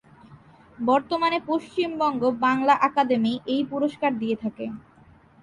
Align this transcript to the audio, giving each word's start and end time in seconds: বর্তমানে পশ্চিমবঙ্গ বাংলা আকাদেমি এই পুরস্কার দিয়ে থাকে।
বর্তমানে 0.79 1.37
পশ্চিমবঙ্গ 1.47 2.21
বাংলা 2.39 2.73
আকাদেমি 2.81 3.33
এই 3.47 3.61
পুরস্কার 3.71 4.11
দিয়ে 4.19 4.35
থাকে। 4.35 4.65